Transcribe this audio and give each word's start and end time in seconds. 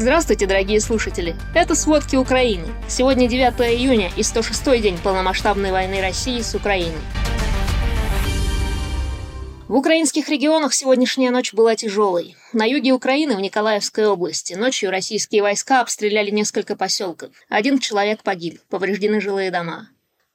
Здравствуйте, 0.00 0.46
дорогие 0.46 0.80
слушатели! 0.80 1.36
Это 1.54 1.74
«Сводки 1.74 2.16
Украины». 2.16 2.68
Сегодня 2.88 3.28
9 3.28 3.60
июня 3.78 4.10
и 4.16 4.22
106-й 4.22 4.80
день 4.80 4.96
полномасштабной 4.96 5.72
войны 5.72 6.00
России 6.00 6.40
с 6.40 6.54
Украиной. 6.54 7.02
В 9.68 9.74
украинских 9.74 10.30
регионах 10.30 10.72
сегодняшняя 10.72 11.30
ночь 11.30 11.52
была 11.52 11.76
тяжелой. 11.76 12.34
На 12.54 12.64
юге 12.64 12.92
Украины, 12.92 13.36
в 13.36 13.40
Николаевской 13.40 14.06
области, 14.06 14.54
ночью 14.54 14.90
российские 14.90 15.42
войска 15.42 15.82
обстреляли 15.82 16.30
несколько 16.30 16.76
поселков. 16.76 17.32
Один 17.50 17.78
человек 17.78 18.22
погиб, 18.22 18.58
повреждены 18.70 19.20
жилые 19.20 19.50
дома. 19.50 19.90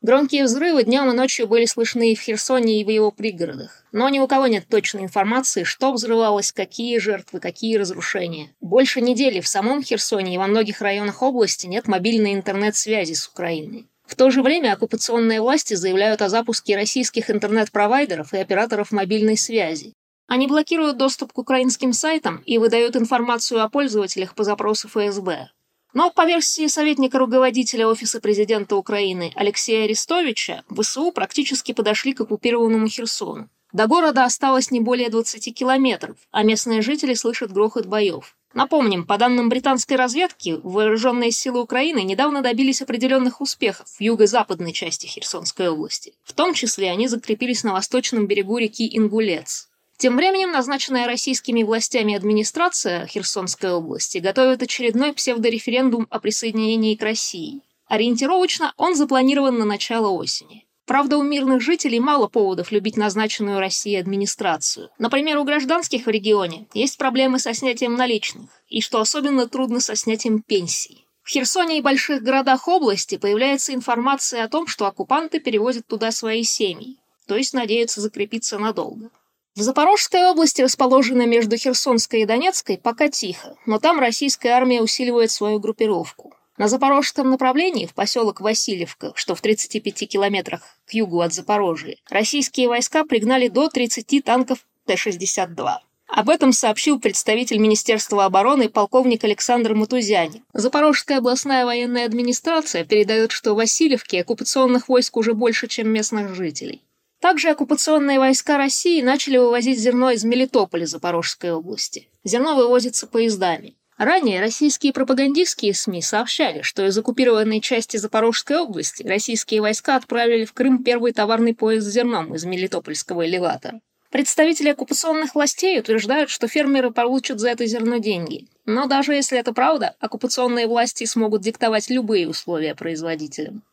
Громкие 0.05 0.43
взрывы 0.43 0.83
днем 0.83 1.09
и 1.09 1.13
ночью 1.13 1.47
были 1.47 1.65
слышны 1.65 2.11
и 2.11 2.15
в 2.15 2.21
Херсоне, 2.21 2.79
и 2.79 2.83
в 2.83 2.89
его 2.89 3.09
пригородах. 3.09 3.83
Но 3.91 4.07
ни 4.09 4.19
у 4.19 4.27
кого 4.27 4.45
нет 4.45 4.67
точной 4.69 5.01
информации, 5.01 5.63
что 5.63 5.91
взрывалось, 5.91 6.51
какие 6.51 6.99
жертвы, 6.99 7.39
какие 7.39 7.77
разрушения. 7.77 8.51
Больше 8.61 9.01
недели 9.01 9.39
в 9.39 9.47
самом 9.47 9.81
Херсоне 9.81 10.35
и 10.35 10.37
во 10.37 10.45
многих 10.45 10.81
районах 10.81 11.23
области 11.23 11.65
нет 11.65 11.87
мобильной 11.87 12.35
интернет-связи 12.35 13.13
с 13.13 13.27
Украиной. 13.27 13.87
В 14.05 14.13
то 14.13 14.29
же 14.29 14.43
время 14.43 14.73
оккупационные 14.73 15.41
власти 15.41 15.73
заявляют 15.73 16.21
о 16.21 16.29
запуске 16.29 16.75
российских 16.75 17.31
интернет-провайдеров 17.31 18.31
и 18.35 18.37
операторов 18.37 18.91
мобильной 18.91 19.37
связи. 19.37 19.93
Они 20.27 20.45
блокируют 20.45 20.97
доступ 20.97 21.33
к 21.33 21.39
украинским 21.39 21.93
сайтам 21.93 22.43
и 22.45 22.59
выдают 22.59 22.95
информацию 22.95 23.63
о 23.63 23.69
пользователях 23.69 24.35
по 24.35 24.43
запросу 24.43 24.87
ФСБ. 24.87 25.49
Но 25.95 26.11
по 26.11 26.25
версии 26.25 26.67
советника 26.67 27.17
руководителя 27.17 27.87
Офиса 27.87 28.19
президента 28.19 28.75
Украины 28.75 29.31
Алексея 29.33 29.85
Арестовича, 29.85 30.65
ВСУ 30.69 31.13
практически 31.13 31.71
подошли 31.71 32.13
к 32.13 32.19
оккупированному 32.19 32.89
Херсону. 32.89 33.47
До 33.71 33.87
города 33.87 34.25
осталось 34.25 34.71
не 34.71 34.81
более 34.81 35.09
20 35.09 35.55
километров, 35.55 36.17
а 36.31 36.43
местные 36.43 36.81
жители 36.81 37.13
слышат 37.13 37.53
грохот 37.53 37.85
боев. 37.85 38.35
Напомним, 38.53 39.05
по 39.05 39.17
данным 39.17 39.47
британской 39.47 39.95
разведки, 39.95 40.59
вооруженные 40.63 41.31
силы 41.31 41.61
Украины 41.61 42.03
недавно 42.03 42.41
добились 42.41 42.81
определенных 42.81 43.39
успехов 43.39 43.87
в 43.87 44.01
юго-западной 44.01 44.73
части 44.73 45.05
Херсонской 45.07 45.69
области. 45.69 46.13
В 46.23 46.33
том 46.33 46.53
числе 46.53 46.91
они 46.91 47.07
закрепились 47.07 47.63
на 47.63 47.71
восточном 47.71 48.27
берегу 48.27 48.57
реки 48.57 48.97
Ингулец. 48.97 49.69
Тем 49.97 50.17
временем 50.17 50.51
назначенная 50.51 51.07
российскими 51.07 51.63
властями 51.63 52.15
администрация 52.15 53.07
Херсонской 53.07 53.71
области 53.71 54.17
готовит 54.17 54.61
очередной 54.61 55.13
псевдореферендум 55.13 56.07
о 56.09 56.19
присоединении 56.19 56.95
к 56.95 57.01
России. 57.01 57.61
Ориентировочно 57.87 58.73
он 58.77 58.95
запланирован 58.95 59.57
на 59.57 59.63
начало 59.63 60.09
осени. 60.09 60.65
Правда, 60.85 61.17
у 61.17 61.23
мирных 61.23 61.61
жителей 61.61 61.99
мало 61.99 62.27
поводов 62.27 62.71
любить 62.71 62.97
назначенную 62.97 63.59
Россией 63.59 63.95
администрацию. 63.95 64.89
Например, 64.99 65.37
у 65.37 65.43
гражданских 65.43 66.05
в 66.05 66.09
регионе 66.09 66.67
есть 66.73 66.97
проблемы 66.97 67.39
со 67.39 67.53
снятием 67.53 67.95
наличных, 67.95 68.49
и, 68.67 68.81
что 68.81 68.99
особенно 68.99 69.47
трудно, 69.47 69.79
со 69.79 69.95
снятием 69.95 70.41
пенсий. 70.41 71.05
В 71.23 71.29
Херсоне 71.29 71.79
и 71.79 71.81
больших 71.81 72.21
городах 72.21 72.67
области 72.67 73.17
появляется 73.17 73.73
информация 73.73 74.43
о 74.43 74.49
том, 74.49 74.67
что 74.67 74.85
оккупанты 74.85 75.39
перевозят 75.39 75.87
туда 75.87 76.11
свои 76.11 76.43
семьи, 76.43 76.97
то 77.25 77.35
есть 77.35 77.53
надеются 77.53 78.01
закрепиться 78.01 78.59
надолго. 78.59 79.09
В 79.57 79.61
Запорожской 79.61 80.21
области, 80.25 80.61
расположенной 80.61 81.27
между 81.27 81.55
Херсонской 81.55 82.23
и 82.23 82.25
Донецкой, 82.25 82.77
пока 82.77 83.07
тихо, 83.07 83.55
но 83.65 83.79
там 83.79 84.01
российская 84.01 84.49
армия 84.49 84.81
усиливает 84.81 85.31
свою 85.31 85.59
группировку. 85.59 86.33
На 86.57 86.67
запорожском 86.67 87.29
направлении, 87.29 87.85
в 87.85 87.93
поселок 87.93 88.41
Васильевка, 88.41 89.13
что 89.15 89.33
в 89.33 89.39
35 89.39 90.09
километрах 90.09 90.61
к 90.85 90.93
югу 90.93 91.21
от 91.21 91.33
Запорожья, 91.33 91.95
российские 92.09 92.67
войска 92.67 93.05
пригнали 93.05 93.47
до 93.47 93.69
30 93.69 94.25
танков 94.25 94.59
Т-62. 94.87 95.75
Об 96.07 96.29
этом 96.29 96.51
сообщил 96.51 96.99
представитель 96.99 97.59
Министерства 97.59 98.25
обороны 98.25 98.67
полковник 98.67 99.23
Александр 99.23 99.73
Матузянин. 99.73 100.43
Запорожская 100.51 101.19
областная 101.19 101.65
военная 101.65 102.05
администрация 102.05 102.83
передает, 102.83 103.31
что 103.31 103.53
в 103.53 103.57
Васильевке 103.57 104.19
оккупационных 104.19 104.89
войск 104.89 105.15
уже 105.15 105.33
больше, 105.33 105.69
чем 105.69 105.87
местных 105.87 106.35
жителей. 106.35 106.81
Также 107.25 107.49
оккупационные 107.49 108.19
войска 108.19 108.55
России 108.55 109.01
начали 109.01 109.37
вывозить 109.37 109.79
зерно 109.79 110.11
из 110.11 110.23
Мелитополя 110.23 110.85
Запорожской 110.85 111.53
области. 111.53 112.07
Зерно 112.23 112.55
вывозится 112.55 113.07
поездами. 113.07 113.75
Ранее 113.97 114.39
российские 114.39 114.93
пропагандистские 114.93 115.73
СМИ 115.73 116.03
сообщали, 116.03 116.61
что 116.61 116.85
из 116.85 116.95
оккупированной 116.95 117.61
части 117.61 117.97
Запорожской 117.97 118.57
области 118.59 119.01
российские 119.01 119.61
войска 119.61 119.95
отправили 119.95 120.45
в 120.45 120.53
Крым 120.53 120.83
первый 120.83 121.13
товарный 121.13 121.55
поезд 121.55 121.87
с 121.87 121.89
зерном 121.89 122.35
из 122.35 122.45
Мелитопольского 122.45 123.25
элеватора. 123.25 123.81
Представители 124.11 124.69
оккупационных 124.69 125.33
властей 125.33 125.79
утверждают, 125.79 126.29
что 126.29 126.47
фермеры 126.47 126.91
получат 126.91 127.39
за 127.39 127.49
это 127.49 127.65
зерно 127.65 127.97
деньги. 127.97 128.49
Но 128.67 128.85
даже 128.85 129.15
если 129.15 129.39
это 129.39 129.51
правда, 129.51 129.95
оккупационные 129.99 130.67
власти 130.67 131.05
смогут 131.05 131.41
диктовать 131.41 131.89
любые 131.89 132.29
условия 132.29 132.75
производителям. 132.75 133.63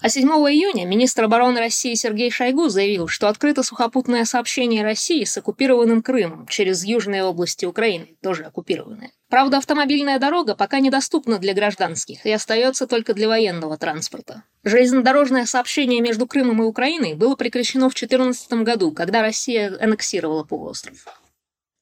А 0.00 0.08
7 0.08 0.28
июня 0.28 0.84
министр 0.86 1.24
обороны 1.24 1.60
России 1.60 1.94
Сергей 1.94 2.30
Шойгу 2.30 2.68
заявил, 2.68 3.06
что 3.08 3.28
открыто 3.28 3.62
сухопутное 3.62 4.24
сообщение 4.24 4.82
России 4.82 5.24
с 5.24 5.38
оккупированным 5.38 6.02
Крымом 6.02 6.46
через 6.48 6.84
южные 6.84 7.24
области 7.24 7.64
Украины, 7.64 8.16
тоже 8.22 8.42
оккупированные. 8.44 9.12
Правда, 9.30 9.58
автомобильная 9.58 10.18
дорога 10.18 10.56
пока 10.56 10.80
недоступна 10.80 11.38
для 11.38 11.54
гражданских 11.54 12.26
и 12.26 12.30
остается 12.30 12.86
только 12.86 13.14
для 13.14 13.28
военного 13.28 13.78
транспорта. 13.78 14.42
Железнодорожное 14.64 15.46
сообщение 15.46 16.00
между 16.00 16.26
Крымом 16.26 16.62
и 16.62 16.66
Украиной 16.66 17.14
было 17.14 17.36
прекращено 17.36 17.88
в 17.88 17.94
2014 17.94 18.52
году, 18.64 18.92
когда 18.92 19.22
Россия 19.22 19.76
аннексировала 19.80 20.44
полуостров. 20.44 21.06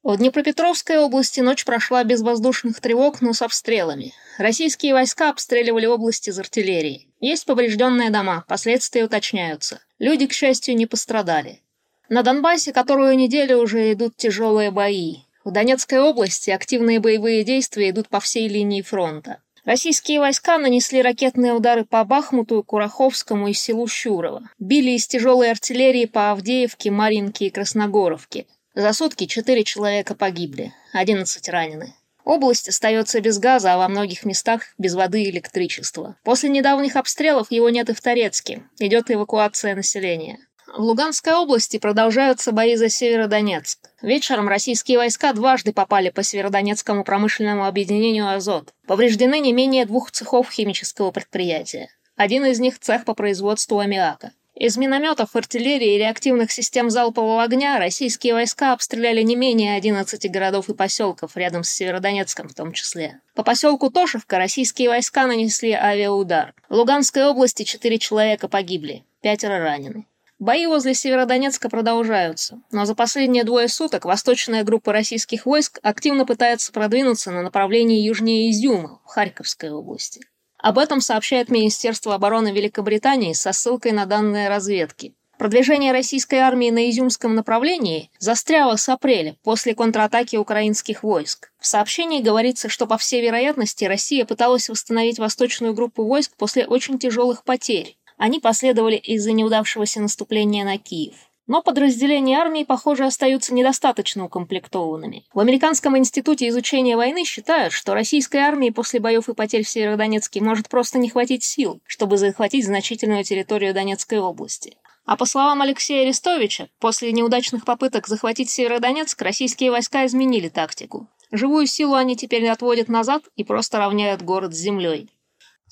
В 0.02 0.16
Днепропетровской 0.16 0.98
области 0.98 1.40
ночь 1.40 1.64
прошла 1.64 2.02
без 2.02 2.22
воздушных 2.22 2.80
тревог, 2.80 3.20
но 3.20 3.32
с 3.32 3.40
обстрелами. 3.40 4.12
Российские 4.36 4.94
войска 4.94 5.30
обстреливали 5.30 5.86
область 5.86 6.26
из 6.26 6.38
артиллерии. 6.38 7.08
Есть 7.22 7.46
поврежденные 7.46 8.10
дома, 8.10 8.44
последствия 8.48 9.04
уточняются. 9.04 9.80
Люди, 10.00 10.26
к 10.26 10.32
счастью, 10.32 10.74
не 10.74 10.86
пострадали. 10.86 11.60
На 12.08 12.24
Донбассе 12.24 12.72
которую 12.72 13.16
неделю 13.16 13.58
уже 13.58 13.92
идут 13.92 14.16
тяжелые 14.16 14.72
бои. 14.72 15.18
В 15.44 15.52
Донецкой 15.52 16.00
области 16.00 16.50
активные 16.50 16.98
боевые 16.98 17.44
действия 17.44 17.90
идут 17.90 18.08
по 18.08 18.18
всей 18.18 18.48
линии 18.48 18.82
фронта. 18.82 19.38
Российские 19.64 20.18
войска 20.18 20.58
нанесли 20.58 21.00
ракетные 21.00 21.52
удары 21.52 21.84
по 21.84 22.02
Бахмуту, 22.02 22.64
Кураховскому 22.64 23.46
и 23.46 23.52
селу 23.52 23.86
Щурово. 23.86 24.50
Били 24.58 24.90
из 24.90 25.06
тяжелой 25.06 25.52
артиллерии 25.52 26.06
по 26.06 26.32
Авдеевке, 26.32 26.90
Маринке 26.90 27.46
и 27.46 27.50
Красногоровке. 27.50 28.46
За 28.74 28.92
сутки 28.92 29.26
четыре 29.26 29.62
человека 29.62 30.16
погибли, 30.16 30.74
одиннадцать 30.92 31.48
ранены. 31.48 31.94
Область 32.24 32.68
остается 32.68 33.20
без 33.20 33.38
газа, 33.38 33.74
а 33.74 33.78
во 33.78 33.88
многих 33.88 34.24
местах 34.24 34.62
без 34.78 34.94
воды 34.94 35.22
и 35.22 35.30
электричества. 35.30 36.16
После 36.22 36.48
недавних 36.50 36.96
обстрелов 36.96 37.50
его 37.50 37.68
нет 37.68 37.90
и 37.90 37.94
в 37.94 38.00
Торецке. 38.00 38.62
Идет 38.78 39.10
эвакуация 39.10 39.74
населения. 39.74 40.38
В 40.74 40.80
Луганской 40.80 41.34
области 41.34 41.78
продолжаются 41.78 42.50
бои 42.50 42.76
за 42.76 42.88
Северодонецк. 42.88 43.78
Вечером 44.00 44.48
российские 44.48 44.96
войска 44.96 45.34
дважды 45.34 45.72
попали 45.72 46.08
по 46.08 46.22
Северодонецкому 46.22 47.04
промышленному 47.04 47.66
объединению 47.66 48.32
«Азот». 48.32 48.72
Повреждены 48.86 49.40
не 49.40 49.52
менее 49.52 49.84
двух 49.84 50.10
цехов 50.10 50.50
химического 50.50 51.10
предприятия. 51.10 51.90
Один 52.16 52.46
из 52.46 52.58
них– 52.58 52.78
цех 52.80 53.04
по 53.04 53.14
производству 53.14 53.80
аммиака. 53.80 54.32
Из 54.54 54.76
минометов, 54.76 55.34
артиллерии 55.34 55.94
и 55.94 55.98
реактивных 55.98 56.52
систем 56.52 56.90
залпового 56.90 57.42
огня 57.42 57.78
российские 57.78 58.34
войска 58.34 58.74
обстреляли 58.74 59.22
не 59.22 59.34
менее 59.34 59.76
11 59.76 60.30
городов 60.30 60.68
и 60.68 60.74
поселков, 60.74 61.36
рядом 61.36 61.64
с 61.64 61.70
Северодонецком 61.70 62.48
в 62.48 62.54
том 62.54 62.72
числе. 62.72 63.20
По 63.34 63.42
поселку 63.42 63.90
Тошевка 63.90 64.36
российские 64.36 64.90
войска 64.90 65.26
нанесли 65.26 65.72
авиаудар. 65.72 66.54
В 66.68 66.74
Луганской 66.74 67.24
области 67.24 67.62
4 67.62 67.98
человека 67.98 68.46
погибли, 68.46 69.04
пятеро 69.22 69.58
ранены. 69.58 70.06
Бои 70.38 70.66
возле 70.66 70.92
Северодонецка 70.92 71.70
продолжаются, 71.70 72.60
но 72.72 72.84
за 72.84 72.94
последние 72.94 73.44
двое 73.44 73.68
суток 73.68 74.04
восточная 74.04 74.64
группа 74.64 74.92
российских 74.92 75.46
войск 75.46 75.78
активно 75.82 76.26
пытается 76.26 76.72
продвинуться 76.72 77.30
на 77.30 77.42
направлении 77.42 78.04
южнее 78.04 78.50
Изюма, 78.50 79.00
в 79.04 79.08
Харьковской 79.08 79.70
области. 79.70 80.26
Об 80.62 80.78
этом 80.78 81.00
сообщает 81.00 81.50
Министерство 81.50 82.14
обороны 82.14 82.52
Великобритании 82.52 83.32
со 83.32 83.52
ссылкой 83.52 83.90
на 83.90 84.06
данные 84.06 84.48
разведки. 84.48 85.12
Продвижение 85.36 85.90
российской 85.90 86.36
армии 86.36 86.70
на 86.70 86.88
Изюмском 86.88 87.34
направлении 87.34 88.10
застряло 88.20 88.76
с 88.76 88.88
апреля, 88.88 89.34
после 89.42 89.74
контратаки 89.74 90.36
украинских 90.36 91.02
войск. 91.02 91.50
В 91.58 91.66
сообщении 91.66 92.22
говорится, 92.22 92.68
что 92.68 92.86
по 92.86 92.96
всей 92.96 93.20
вероятности 93.22 93.84
Россия 93.86 94.24
пыталась 94.24 94.68
восстановить 94.68 95.18
восточную 95.18 95.74
группу 95.74 96.04
войск 96.04 96.30
после 96.36 96.64
очень 96.64 97.00
тяжелых 97.00 97.42
потерь. 97.42 97.96
Они 98.16 98.38
последовали 98.38 98.94
из-за 98.94 99.32
неудавшегося 99.32 100.00
наступления 100.00 100.64
на 100.64 100.78
Киев. 100.78 101.14
Но 101.52 101.60
подразделения 101.60 102.38
армии, 102.38 102.64
похоже, 102.64 103.04
остаются 103.04 103.52
недостаточно 103.52 104.24
укомплектованными. 104.24 105.26
В 105.34 105.38
Американском 105.38 105.98
институте 105.98 106.48
изучения 106.48 106.96
войны 106.96 107.26
считают, 107.26 107.74
что 107.74 107.92
российской 107.92 108.38
армии 108.38 108.70
после 108.70 109.00
боев 109.00 109.28
и 109.28 109.34
потерь 109.34 109.62
в 109.62 109.68
Северодонецке 109.68 110.40
может 110.40 110.70
просто 110.70 110.98
не 110.98 111.10
хватить 111.10 111.44
сил, 111.44 111.82
чтобы 111.86 112.16
захватить 112.16 112.64
значительную 112.64 113.22
территорию 113.22 113.74
Донецкой 113.74 114.20
области. 114.20 114.78
А 115.04 115.18
по 115.18 115.26
словам 115.26 115.60
Алексея 115.60 116.04
Арестовича, 116.04 116.68
после 116.80 117.12
неудачных 117.12 117.66
попыток 117.66 118.08
захватить 118.08 118.48
Северодонецк, 118.48 119.20
российские 119.20 119.72
войска 119.72 120.06
изменили 120.06 120.48
тактику. 120.48 121.06
Живую 121.32 121.66
силу 121.66 121.96
они 121.96 122.16
теперь 122.16 122.48
отводят 122.48 122.88
назад 122.88 123.24
и 123.36 123.44
просто 123.44 123.76
равняют 123.76 124.22
город 124.22 124.54
с 124.54 124.58
землей. 124.58 125.10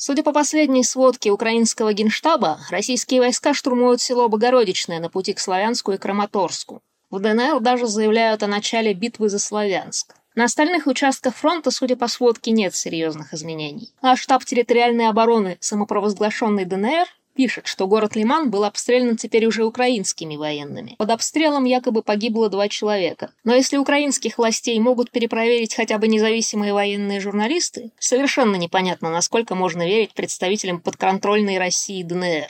Судя 0.03 0.23
по 0.23 0.33
последней 0.33 0.83
сводке 0.83 1.31
украинского 1.31 1.93
генштаба, 1.93 2.59
российские 2.71 3.21
войска 3.21 3.53
штурмуют 3.53 4.01
село 4.01 4.31
Богородичное 4.31 4.99
на 4.99 5.11
пути 5.11 5.35
к 5.35 5.39
Славянску 5.39 5.93
и 5.93 5.99
Краматорску. 5.99 6.81
В 7.11 7.21
ДНР 7.21 7.61
даже 7.61 7.87
заявляют 7.87 8.43
о 8.43 8.47
начале 8.47 8.95
битвы 8.95 9.29
за 9.29 9.39
Славянск. 9.39 10.15
На 10.35 10.45
остальных 10.45 10.87
участках 10.87 11.37
фронта, 11.37 11.71
судя 11.71 11.97
по 11.97 12.09
сводке, 12.09 12.51
нет 12.51 12.75
серьезных 12.75 13.35
изменений. 13.35 13.93
А 14.01 14.17
штаб 14.17 14.43
территориальной 14.47 15.07
обороны 15.07 15.59
самопровозглашенной 15.61 16.65
ДНР 16.65 17.07
пишет, 17.41 17.67
что 17.67 17.87
город 17.87 18.17
Лиман 18.17 18.51
был 18.51 18.65
обстрелян 18.65 19.17
теперь 19.17 19.47
уже 19.47 19.65
украинскими 19.65 20.37
военными. 20.37 20.97
Под 20.99 21.11
обстрелом 21.11 21.65
якобы 21.65 22.03
погибло 22.03 22.51
два 22.51 22.69
человека. 22.69 23.33
Но 23.45 23.55
если 23.55 23.79
украинских 23.79 24.37
властей 24.37 24.79
могут 24.79 25.11
перепроверить 25.11 25.75
хотя 25.75 25.97
бы 25.97 26.07
независимые 26.07 26.75
военные 26.75 27.19
журналисты, 27.19 27.93
совершенно 27.99 28.57
непонятно, 28.57 29.09
насколько 29.09 29.55
можно 29.55 29.87
верить 29.87 30.13
представителям 30.13 30.83
подконтрольной 30.83 31.57
России 31.57 32.03
ДНР. 32.03 32.49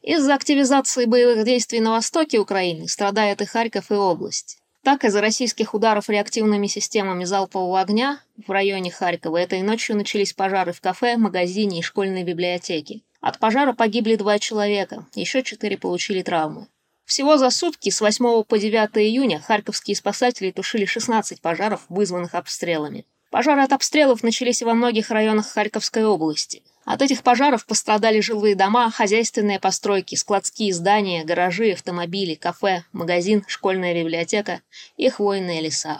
Из-за 0.00 0.34
активизации 0.34 1.04
боевых 1.04 1.44
действий 1.44 1.80
на 1.80 1.90
востоке 1.90 2.38
Украины 2.38 2.88
страдает 2.88 3.42
и 3.42 3.44
Харьков, 3.44 3.90
и 3.90 3.94
область. 3.94 4.56
Так, 4.84 5.04
из-за 5.04 5.20
российских 5.20 5.74
ударов 5.74 6.08
реактивными 6.08 6.66
системами 6.66 7.24
залпового 7.24 7.78
огня 7.78 8.20
в 8.46 8.50
районе 8.50 8.90
Харькова 8.90 9.36
этой 9.36 9.60
ночью 9.60 9.96
начались 9.96 10.32
пожары 10.32 10.72
в 10.72 10.80
кафе, 10.80 11.18
магазине 11.18 11.80
и 11.80 11.82
школьной 11.82 12.22
библиотеке. 12.22 13.02
От 13.24 13.38
пожара 13.38 13.72
погибли 13.72 14.16
два 14.16 14.38
человека, 14.38 15.06
еще 15.14 15.42
четыре 15.42 15.78
получили 15.78 16.20
травмы. 16.20 16.66
Всего 17.06 17.38
за 17.38 17.48
сутки 17.48 17.88
с 17.88 18.02
8 18.02 18.42
по 18.42 18.58
9 18.58 18.98
июня 18.98 19.40
харьковские 19.40 19.96
спасатели 19.96 20.50
тушили 20.50 20.84
16 20.84 21.40
пожаров, 21.40 21.86
вызванных 21.88 22.34
обстрелами. 22.34 23.06
Пожары 23.30 23.62
от 23.62 23.72
обстрелов 23.72 24.22
начались 24.22 24.60
во 24.60 24.74
многих 24.74 25.10
районах 25.10 25.48
Харьковской 25.48 26.04
области. 26.04 26.62
От 26.84 27.00
этих 27.00 27.22
пожаров 27.22 27.64
пострадали 27.64 28.20
жилые 28.20 28.56
дома, 28.56 28.90
хозяйственные 28.90 29.58
постройки, 29.58 30.16
складские 30.16 30.74
здания, 30.74 31.24
гаражи, 31.24 31.72
автомобили, 31.72 32.34
кафе, 32.34 32.84
магазин, 32.92 33.42
школьная 33.48 33.94
библиотека 33.94 34.60
и 34.98 35.08
хвойные 35.08 35.62
леса. 35.62 35.98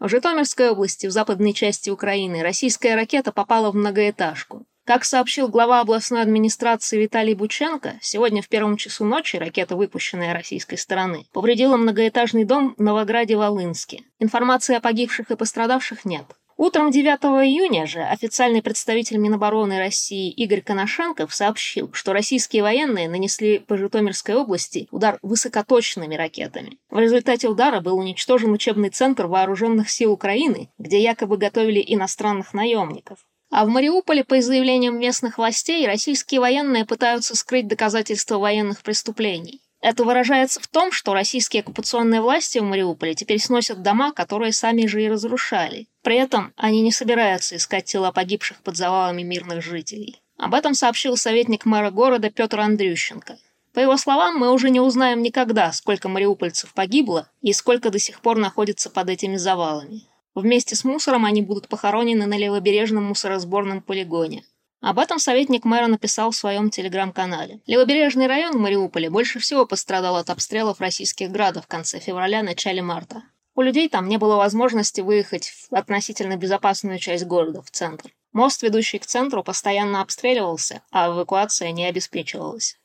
В 0.00 0.08
Житомирской 0.08 0.70
области, 0.70 1.06
в 1.06 1.12
западной 1.12 1.52
части 1.52 1.90
Украины, 1.90 2.42
российская 2.42 2.96
ракета 2.96 3.30
попала 3.30 3.70
в 3.70 3.76
многоэтажку. 3.76 4.66
Как 4.86 5.04
сообщил 5.04 5.48
глава 5.48 5.80
областной 5.80 6.22
администрации 6.22 7.02
Виталий 7.02 7.34
Бученко, 7.34 7.98
сегодня 8.00 8.40
в 8.40 8.48
первом 8.48 8.76
часу 8.76 9.04
ночи 9.04 9.34
ракета, 9.34 9.74
выпущенная 9.74 10.32
российской 10.32 10.76
стороны, 10.76 11.26
повредила 11.32 11.76
многоэтажный 11.76 12.44
дом 12.44 12.76
в 12.78 12.80
Новограде-Волынске. 12.80 14.04
Информации 14.20 14.76
о 14.76 14.80
погибших 14.80 15.32
и 15.32 15.36
пострадавших 15.36 16.04
нет. 16.04 16.26
Утром 16.56 16.92
9 16.92 17.04
июня 17.44 17.88
же 17.88 18.00
официальный 18.00 18.62
представитель 18.62 19.16
Минобороны 19.16 19.76
России 19.80 20.30
Игорь 20.30 20.62
Коношенков 20.62 21.34
сообщил, 21.34 21.92
что 21.92 22.12
российские 22.12 22.62
военные 22.62 23.08
нанесли 23.08 23.58
по 23.58 23.76
Житомирской 23.76 24.36
области 24.36 24.86
удар 24.92 25.18
высокоточными 25.20 26.14
ракетами. 26.14 26.78
В 26.90 27.00
результате 27.00 27.48
удара 27.48 27.80
был 27.80 27.98
уничтожен 27.98 28.52
учебный 28.52 28.90
центр 28.90 29.26
вооруженных 29.26 29.90
сил 29.90 30.12
Украины, 30.12 30.70
где 30.78 31.02
якобы 31.02 31.38
готовили 31.38 31.82
иностранных 31.84 32.54
наемников. 32.54 33.18
А 33.50 33.64
в 33.64 33.68
Мариуполе, 33.68 34.24
по 34.24 34.40
заявлениям 34.40 34.98
местных 34.98 35.38
властей, 35.38 35.86
российские 35.86 36.40
военные 36.40 36.84
пытаются 36.84 37.36
скрыть 37.36 37.68
доказательства 37.68 38.38
военных 38.38 38.82
преступлений. 38.82 39.62
Это 39.80 40.04
выражается 40.04 40.60
в 40.60 40.66
том, 40.66 40.90
что 40.90 41.14
российские 41.14 41.60
оккупационные 41.60 42.20
власти 42.20 42.58
в 42.58 42.64
Мариуполе 42.64 43.14
теперь 43.14 43.38
сносят 43.38 43.82
дома, 43.82 44.12
которые 44.12 44.52
сами 44.52 44.86
же 44.86 45.02
и 45.02 45.08
разрушали. 45.08 45.86
При 46.02 46.16
этом 46.16 46.52
они 46.56 46.80
не 46.80 46.90
собираются 46.90 47.56
искать 47.56 47.84
тела 47.84 48.10
погибших 48.10 48.58
под 48.62 48.76
завалами 48.76 49.22
мирных 49.22 49.62
жителей. 49.62 50.20
Об 50.38 50.54
этом 50.54 50.74
сообщил 50.74 51.16
советник 51.16 51.64
мэра 51.64 51.90
города 51.90 52.30
Петр 52.30 52.60
Андрющенко. 52.60 53.38
По 53.72 53.80
его 53.80 53.96
словам, 53.96 54.38
мы 54.38 54.52
уже 54.52 54.70
не 54.70 54.80
узнаем 54.80 55.22
никогда, 55.22 55.70
сколько 55.72 56.08
мариупольцев 56.08 56.72
погибло 56.72 57.28
и 57.42 57.52
сколько 57.52 57.90
до 57.90 57.98
сих 57.98 58.20
пор 58.20 58.38
находится 58.38 58.90
под 58.90 59.10
этими 59.10 59.36
завалами. 59.36 60.08
Вместе 60.36 60.76
с 60.76 60.84
мусором 60.84 61.24
они 61.24 61.40
будут 61.40 61.66
похоронены 61.66 62.26
на 62.26 62.36
левобережном 62.36 63.04
мусоросборном 63.04 63.80
полигоне. 63.80 64.44
Об 64.82 64.98
этом 64.98 65.18
советник 65.18 65.64
мэра 65.64 65.86
написал 65.86 66.30
в 66.30 66.36
своем 66.36 66.68
телеграм-канале. 66.68 67.60
Левобережный 67.66 68.26
район 68.26 68.52
в 68.52 68.60
Мариуполе 68.60 69.08
больше 69.08 69.38
всего 69.38 69.64
пострадал 69.64 70.16
от 70.16 70.28
обстрелов 70.28 70.78
российских 70.78 71.30
градов 71.30 71.64
в 71.64 71.68
конце 71.68 72.00
февраля-начале 72.00 72.82
марта. 72.82 73.22
У 73.54 73.62
людей 73.62 73.88
там 73.88 74.10
не 74.10 74.18
было 74.18 74.36
возможности 74.36 75.00
выехать 75.00 75.48
в 75.48 75.74
относительно 75.74 76.36
безопасную 76.36 76.98
часть 76.98 77.24
города, 77.24 77.62
в 77.62 77.70
центр. 77.70 78.12
Мост, 78.34 78.62
ведущий 78.62 78.98
к 78.98 79.06
центру, 79.06 79.42
постоянно 79.42 80.02
обстреливался, 80.02 80.82
а 80.90 81.08
эвакуация 81.08 81.72
не 81.72 81.86
обеспечивалась. 81.86 82.78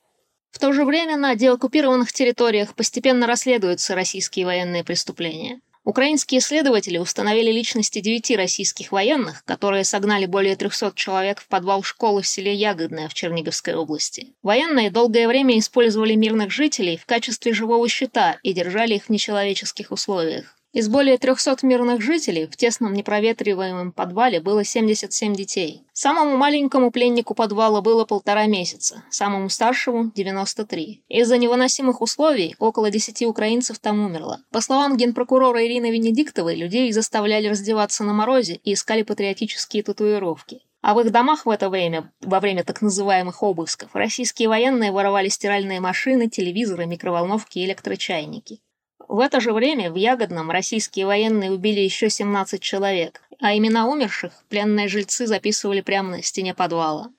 В 0.52 0.60
то 0.60 0.72
же 0.72 0.86
время 0.86 1.18
на 1.18 1.36
деоккупированных 1.36 2.14
территориях 2.14 2.76
постепенно 2.76 3.28
расследуются 3.28 3.94
российские 3.94 4.46
военные 4.46 4.86
преступления. 4.86 5.60
Украинские 5.84 6.42
следователи 6.42 7.00
установили 7.00 7.52
личности 7.52 8.02
девяти 8.02 8.36
российских 8.36 8.92
военных, 8.92 9.44
которые 9.46 9.84
согнали 9.84 10.28
более 10.28 10.56
300 10.56 10.94
человек 10.96 11.42
в 11.42 11.48
подвал 11.48 11.82
школы 11.82 12.22
в 12.22 12.28
селе 12.28 12.54
Ягодное 12.54 13.10
в 13.10 13.16
Черниговской 13.16 13.74
области. 13.74 14.36
Военные 14.44 14.92
долгое 14.92 15.28
время 15.28 15.58
использовали 15.58 16.14
мирных 16.14 16.52
жителей 16.52 16.98
в 16.98 17.08
качестве 17.08 17.54
живого 17.54 17.90
щита 17.90 18.38
и 18.44 18.54
держали 18.54 18.96
их 18.96 19.06
в 19.06 19.10
нечеловеческих 19.10 19.92
условиях. 19.92 20.56
Из 20.74 20.88
более 20.88 21.18
300 21.18 21.58
мирных 21.68 22.02
жителей 22.02 22.48
в 22.48 22.56
тесном 22.56 22.94
непроветриваемом 22.94 23.92
подвале 23.92 24.40
было 24.40 24.64
77 24.64 25.36
детей. 25.36 25.84
Самому 25.92 26.38
маленькому 26.38 26.92
пленнику 26.92 27.36
подвала 27.36 27.82
было 27.82 28.06
полтора 28.06 28.46
месяца, 28.46 29.04
самому 29.10 29.50
старшему– 29.50 30.14
93. 30.16 31.04
Из-за 31.10 31.38
невыносимых 31.38 32.02
условий 32.02 32.56
около 32.58 32.90
10 32.90 33.24
украинцев 33.24 33.80
там 33.80 34.00
умерло. 34.00 34.40
По 34.50 34.62
словам 34.62 34.96
генпрокурора 34.96 35.68
Ирины 35.68 35.92
Венедиктовой, 35.92 36.56
людей 36.56 36.90
заставляли 36.94 37.48
раздеваться 37.48 38.06
на 38.06 38.14
морозе 38.14 38.62
и 38.64 38.72
искали 38.72 39.04
патриотические 39.04 39.84
татуировки. 39.84 40.62
А 40.82 40.94
в 40.94 41.02
их 41.02 41.12
домах 41.12 41.46
в 41.46 41.50
это 41.50 41.70
время, 41.70 42.14
во 42.22 42.40
время 42.40 42.64
так 42.64 42.82
называемых 42.82 43.44
обысков, 43.44 43.90
российские 43.94 44.48
военные 44.48 44.94
воровали 44.94 45.28
стиральные 45.28 45.82
машины, 45.82 46.30
телевизоры, 46.30 46.86
микроволновки 46.86 47.60
и 47.60 47.66
электрочайники. 47.66 48.62
В 49.12 49.20
это 49.20 49.42
же 49.42 49.52
время 49.52 49.92
в 49.92 49.96
Ягодном 49.96 50.52
российские 50.52 51.06
военные 51.06 51.52
убили 51.52 51.82
еще 51.82 52.10
17 52.10 52.62
человек, 52.62 53.22
а 53.42 53.58
имена 53.58 53.86
умерших 53.86 54.32
пленные 54.48 54.88
жильцы 54.88 55.28
записывали 55.28 55.82
прямо 55.82 56.12
на 56.12 56.24
стене 56.24 56.54
подвала. 56.54 57.10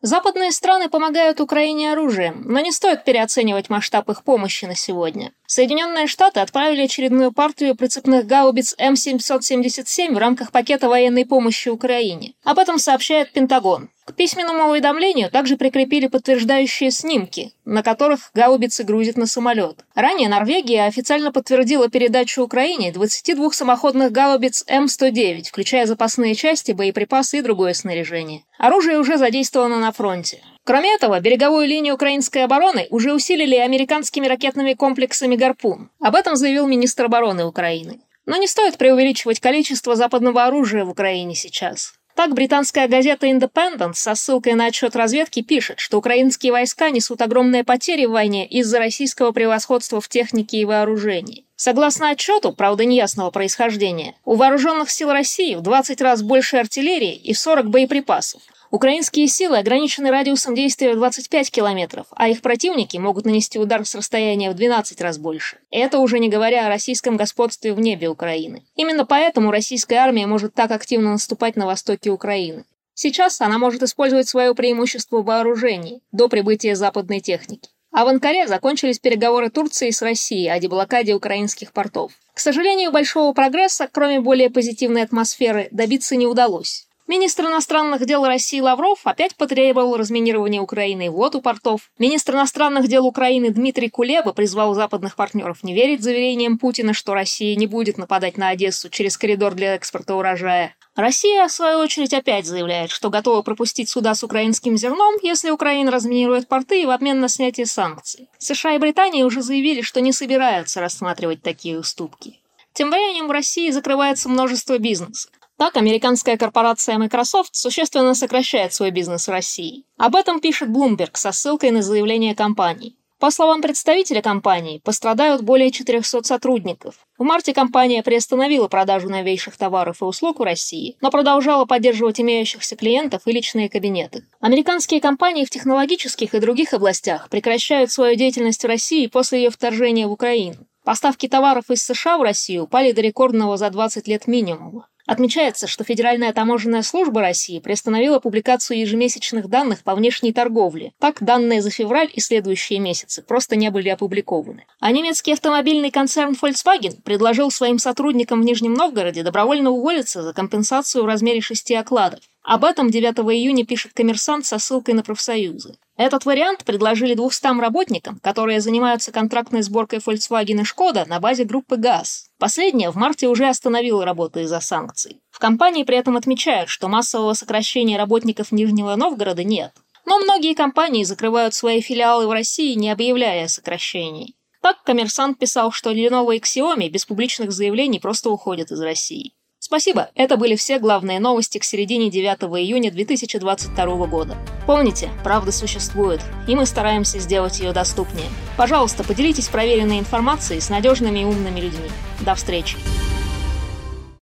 Западные 0.00 0.52
страны 0.52 0.88
помогают 0.88 1.40
Украине 1.40 1.90
оружием, 1.90 2.42
но 2.44 2.60
не 2.60 2.70
стоит 2.70 3.02
переоценивать 3.02 3.68
масштаб 3.68 4.08
их 4.10 4.22
помощи 4.22 4.66
на 4.66 4.76
сегодня. 4.76 5.32
Соединенные 5.46 6.06
Штаты 6.06 6.40
отправили 6.40 6.82
очередную 6.82 7.30
партию 7.30 7.76
прицепных 7.76 8.26
гаубиц 8.26 8.74
М777 8.78 10.14
в 10.14 10.18
рамках 10.18 10.52
пакета 10.52 10.88
военной 10.88 11.26
помощи 11.26 11.68
Украине. 11.68 12.34
Об 12.44 12.58
этом 12.58 12.78
сообщает 12.78 13.32
Пентагон. 13.32 13.90
К 14.06 14.12
письменному 14.14 14.70
уведомлению 14.70 15.30
также 15.30 15.56
прикрепили 15.56 16.08
подтверждающие 16.08 16.90
снимки, 16.90 17.52
на 17.64 17.82
которых 17.82 18.30
гаубицы 18.34 18.84
грузят 18.84 19.16
на 19.16 19.26
самолет. 19.26 19.84
Ранее 19.94 20.28
Норвегия 20.28 20.84
официально 20.84 21.32
подтвердила 21.32 21.88
передачу 21.88 22.42
Украине 22.42 22.92
22 22.92 23.52
самоходных 23.52 24.12
гаубиц 24.12 24.64
М109, 24.68 25.44
включая 25.44 25.86
запасные 25.86 26.34
части, 26.34 26.72
боеприпасы 26.72 27.38
и 27.38 27.42
другое 27.42 27.72
снаряжение. 27.72 28.44
Оружие 28.58 28.98
уже 28.98 29.16
задействовано 29.16 29.78
на 29.78 29.92
фронте. 29.92 30.42
Кроме 30.64 30.94
этого, 30.94 31.20
береговую 31.20 31.68
линию 31.68 31.94
украинской 31.94 32.38
обороны 32.38 32.86
уже 32.88 33.12
усилили 33.12 33.56
американскими 33.56 34.26
ракетными 34.26 34.72
комплексами 34.72 35.36
«Гарпун». 35.36 35.90
Об 36.00 36.14
этом 36.14 36.36
заявил 36.36 36.66
министр 36.66 37.04
обороны 37.04 37.44
Украины. 37.44 38.00
Но 38.24 38.38
не 38.38 38.46
стоит 38.46 38.78
преувеличивать 38.78 39.40
количество 39.40 39.94
западного 39.94 40.46
оружия 40.46 40.86
в 40.86 40.90
Украине 40.90 41.34
сейчас. 41.34 41.92
Так, 42.16 42.32
британская 42.32 42.88
газета 42.88 43.26
Independent 43.26 43.94
со 43.94 44.14
ссылкой 44.14 44.54
на 44.54 44.66
отчет 44.66 44.96
разведки 44.96 45.42
пишет, 45.42 45.80
что 45.80 45.98
украинские 45.98 46.52
войска 46.52 46.90
несут 46.90 47.20
огромные 47.20 47.64
потери 47.64 48.06
в 48.06 48.12
войне 48.12 48.46
из-за 48.46 48.78
российского 48.78 49.32
превосходства 49.32 50.00
в 50.00 50.08
технике 50.08 50.58
и 50.58 50.64
вооружении. 50.64 51.44
Согласно 51.56 52.10
отчету, 52.10 52.52
правда 52.52 52.84
неясного 52.84 53.30
происхождения, 53.30 54.14
у 54.24 54.36
вооруженных 54.36 54.90
сил 54.90 55.10
России 55.12 55.56
в 55.56 55.60
20 55.60 56.00
раз 56.00 56.22
больше 56.22 56.56
артиллерии 56.56 57.16
и 57.16 57.34
40 57.34 57.68
боеприпасов, 57.68 58.42
Украинские 58.74 59.28
силы 59.28 59.58
ограничены 59.58 60.10
радиусом 60.10 60.56
действия 60.56 60.94
в 60.94 60.96
25 60.96 61.48
километров, 61.48 62.08
а 62.10 62.28
их 62.28 62.42
противники 62.42 62.96
могут 62.96 63.24
нанести 63.24 63.56
удар 63.56 63.86
с 63.86 63.94
расстояния 63.94 64.50
в 64.50 64.54
12 64.54 65.00
раз 65.00 65.16
больше. 65.16 65.58
Это 65.70 66.00
уже 66.00 66.18
не 66.18 66.28
говоря 66.28 66.66
о 66.66 66.68
российском 66.68 67.16
господстве 67.16 67.72
в 67.72 67.78
небе 67.78 68.08
Украины. 68.08 68.64
Именно 68.74 69.06
поэтому 69.06 69.52
российская 69.52 69.98
армия 69.98 70.26
может 70.26 70.54
так 70.54 70.72
активно 70.72 71.12
наступать 71.12 71.54
на 71.54 71.66
востоке 71.66 72.10
Украины. 72.10 72.64
Сейчас 72.94 73.40
она 73.40 73.58
может 73.58 73.84
использовать 73.84 74.26
свое 74.26 74.56
преимущество 74.56 75.22
в 75.22 75.26
вооружении 75.26 76.00
до 76.10 76.28
прибытия 76.28 76.74
западной 76.74 77.20
техники. 77.20 77.68
А 77.92 78.04
в 78.04 78.08
Анкаре 78.08 78.48
закончились 78.48 78.98
переговоры 78.98 79.50
Турции 79.50 79.90
с 79.90 80.02
Россией 80.02 80.48
о 80.48 80.58
деблокаде 80.58 81.14
украинских 81.14 81.70
портов. 81.70 82.10
К 82.34 82.40
сожалению, 82.40 82.90
большого 82.90 83.32
прогресса, 83.34 83.88
кроме 83.92 84.18
более 84.18 84.50
позитивной 84.50 85.02
атмосферы, 85.02 85.68
добиться 85.70 86.16
не 86.16 86.26
удалось. 86.26 86.88
Министр 87.06 87.44
иностранных 87.44 88.06
дел 88.06 88.24
России 88.24 88.60
Лавров 88.60 89.00
опять 89.04 89.36
потребовал 89.36 89.98
разминирования 89.98 90.62
Украины 90.62 91.06
и 91.06 91.08
ввод 91.10 91.34
у 91.34 91.42
портов. 91.42 91.90
Министр 91.98 92.32
иностранных 92.34 92.88
дел 92.88 93.04
Украины 93.06 93.50
Дмитрий 93.50 93.90
Кулеба 93.90 94.32
призвал 94.32 94.72
западных 94.72 95.14
партнеров 95.14 95.62
не 95.62 95.74
верить 95.74 96.02
заверениям 96.02 96.56
Путина, 96.56 96.94
что 96.94 97.12
Россия 97.12 97.56
не 97.56 97.66
будет 97.66 97.98
нападать 97.98 98.38
на 98.38 98.48
Одессу 98.48 98.88
через 98.88 99.18
коридор 99.18 99.52
для 99.54 99.74
экспорта 99.74 100.14
урожая. 100.14 100.74
Россия, 100.96 101.46
в 101.46 101.52
свою 101.52 101.80
очередь, 101.80 102.14
опять 102.14 102.46
заявляет, 102.46 102.90
что 102.90 103.10
готова 103.10 103.42
пропустить 103.42 103.90
суда 103.90 104.14
с 104.14 104.24
украинским 104.24 104.78
зерном, 104.78 105.16
если 105.22 105.50
Украина 105.50 105.90
разминирует 105.90 106.48
порты 106.48 106.86
в 106.86 106.90
обмен 106.90 107.20
на 107.20 107.28
снятие 107.28 107.66
санкций. 107.66 108.30
США 108.38 108.76
и 108.76 108.78
Британия 108.78 109.26
уже 109.26 109.42
заявили, 109.42 109.82
что 109.82 110.00
не 110.00 110.12
собираются 110.12 110.80
рассматривать 110.80 111.42
такие 111.42 111.78
уступки. 111.78 112.40
Тем 112.72 112.88
временем 112.90 113.28
в 113.28 113.30
России 113.30 113.70
закрывается 113.70 114.30
множество 114.30 114.78
бизнесов. 114.78 115.30
Так, 115.56 115.76
американская 115.76 116.36
корпорация 116.36 116.98
Microsoft 116.98 117.54
существенно 117.54 118.14
сокращает 118.14 118.72
свой 118.72 118.90
бизнес 118.90 119.28
в 119.28 119.30
России. 119.30 119.84
Об 119.96 120.16
этом 120.16 120.40
пишет 120.40 120.68
Bloomberg 120.68 121.10
со 121.14 121.30
ссылкой 121.30 121.70
на 121.70 121.80
заявление 121.80 122.34
компании. 122.34 122.96
По 123.20 123.30
словам 123.30 123.62
представителя 123.62 124.20
компании, 124.20 124.80
пострадают 124.84 125.42
более 125.42 125.70
400 125.70 126.24
сотрудников. 126.24 126.96
В 127.16 127.22
марте 127.22 127.54
компания 127.54 128.02
приостановила 128.02 128.66
продажу 128.66 129.08
новейших 129.08 129.56
товаров 129.56 130.02
и 130.02 130.04
услуг 130.04 130.40
в 130.40 130.42
России, 130.42 130.96
но 131.00 131.10
продолжала 131.10 131.64
поддерживать 131.64 132.20
имеющихся 132.20 132.74
клиентов 132.74 133.22
и 133.24 133.32
личные 133.32 133.70
кабинеты. 133.70 134.26
Американские 134.40 135.00
компании 135.00 135.44
в 135.44 135.50
технологических 135.50 136.34
и 136.34 136.40
других 136.40 136.74
областях 136.74 137.30
прекращают 137.30 137.92
свою 137.92 138.16
деятельность 138.16 138.62
в 138.62 138.66
России 138.66 139.06
после 139.06 139.44
ее 139.44 139.50
вторжения 139.50 140.08
в 140.08 140.12
Украину. 140.12 140.66
Поставки 140.84 141.28
товаров 141.28 141.70
из 141.70 141.82
США 141.82 142.18
в 142.18 142.22
Россию 142.22 142.64
упали 142.64 142.92
до 142.92 143.00
рекордного 143.00 143.56
за 143.56 143.70
20 143.70 144.06
лет 144.08 144.26
минимума. 144.26 144.88
Отмечается, 145.06 145.66
что 145.66 145.84
Федеральная 145.84 146.32
таможенная 146.32 146.82
служба 146.82 147.20
России 147.20 147.58
приостановила 147.58 148.20
публикацию 148.20 148.78
ежемесячных 148.78 149.48
данных 149.48 149.82
по 149.82 149.94
внешней 149.94 150.32
торговле. 150.32 150.92
Так, 150.98 151.22
данные 151.22 151.60
за 151.60 151.70
февраль 151.70 152.08
и 152.12 152.20
следующие 152.20 152.78
месяцы 152.78 153.22
просто 153.22 153.54
не 153.54 153.70
были 153.70 153.90
опубликованы. 153.90 154.64
А 154.80 154.92
немецкий 154.92 155.32
автомобильный 155.32 155.90
концерн 155.90 156.34
Volkswagen 156.40 157.02
предложил 157.02 157.50
своим 157.50 157.78
сотрудникам 157.78 158.40
в 158.40 158.44
Нижнем 158.46 158.72
Новгороде 158.72 159.22
добровольно 159.22 159.70
уволиться 159.70 160.22
за 160.22 160.32
компенсацию 160.32 161.04
в 161.04 161.06
размере 161.06 161.42
шести 161.42 161.74
окладов. 161.74 162.20
Об 162.42 162.64
этом 162.64 162.90
9 162.90 163.18
июня 163.34 163.66
пишет 163.66 163.92
коммерсант 163.92 164.46
со 164.46 164.58
ссылкой 164.58 164.94
на 164.94 165.02
профсоюзы. 165.02 165.76
Этот 165.96 166.24
вариант 166.24 166.64
предложили 166.64 167.14
200 167.14 167.60
работникам, 167.60 168.18
которые 168.20 168.60
занимаются 168.60 169.12
контрактной 169.12 169.62
сборкой 169.62 170.00
Volkswagen 170.00 170.62
и 170.62 170.64
Шкода 170.64 171.04
на 171.06 171.20
базе 171.20 171.44
группы 171.44 171.76
ГАЗ. 171.76 172.30
Последняя 172.38 172.90
в 172.90 172.96
марте 172.96 173.28
уже 173.28 173.46
остановила 173.48 174.04
работу 174.04 174.40
из-за 174.40 174.58
санкций. 174.58 175.20
В 175.30 175.38
компании 175.38 175.84
при 175.84 175.96
этом 175.96 176.16
отмечают, 176.16 176.68
что 176.68 176.88
массового 176.88 177.34
сокращения 177.34 177.96
работников 177.96 178.50
Нижнего 178.50 178.96
Новгорода 178.96 179.44
нет. 179.44 179.72
Но 180.04 180.18
многие 180.18 180.54
компании 180.54 181.04
закрывают 181.04 181.54
свои 181.54 181.80
филиалы 181.80 182.26
в 182.26 182.32
России, 182.32 182.74
не 182.74 182.90
объявляя 182.90 183.44
о 183.44 183.48
сокращении. 183.48 184.34
Так 184.62 184.82
коммерсант 184.82 185.38
писал, 185.38 185.70
что 185.70 185.92
Lenovo 185.92 186.34
и 186.34 186.40
Xiaomi 186.40 186.88
без 186.88 187.06
публичных 187.06 187.52
заявлений 187.52 188.00
просто 188.00 188.30
уходят 188.30 188.72
из 188.72 188.80
России. 188.80 189.34
Спасибо, 189.66 190.10
это 190.14 190.36
были 190.36 190.56
все 190.56 190.78
главные 190.78 191.20
новости 191.20 191.56
к 191.56 191.64
середине 191.64 192.10
9 192.10 192.42
июня 192.60 192.90
2022 192.90 194.06
года. 194.08 194.36
Помните, 194.66 195.08
правда 195.24 195.52
существует, 195.52 196.20
и 196.46 196.54
мы 196.54 196.66
стараемся 196.66 197.18
сделать 197.18 197.60
ее 197.60 197.72
доступнее. 197.72 198.28
Пожалуйста, 198.58 199.04
поделитесь 199.04 199.48
проверенной 199.48 200.00
информацией 200.00 200.60
с 200.60 200.68
надежными 200.68 201.20
и 201.20 201.24
умными 201.24 201.60
людьми. 201.60 201.88
До 202.20 202.34
встречи! 202.34 202.76